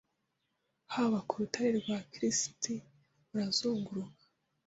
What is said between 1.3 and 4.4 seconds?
rutare rwa kirisiti urazunguruka